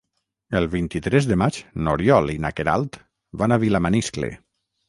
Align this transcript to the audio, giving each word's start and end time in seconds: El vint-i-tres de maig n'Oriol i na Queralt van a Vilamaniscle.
El 0.59 0.63
vint-i-tres 0.75 1.27
de 1.33 1.37
maig 1.41 1.59
n'Oriol 1.87 2.33
i 2.37 2.39
na 2.47 2.53
Queralt 2.61 3.01
van 3.43 3.55
a 3.55 3.61
Vilamaniscle. 3.67 4.33